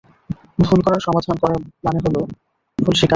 [0.59, 2.21] ভুল সমাধান করার মানে হলো,
[2.79, 3.09] ভুল স্বীকার করা।